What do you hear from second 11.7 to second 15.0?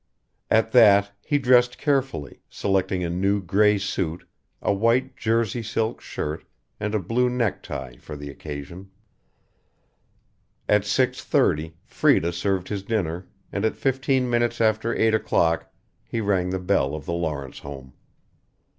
Freda served his dinner and at fifteen minutes after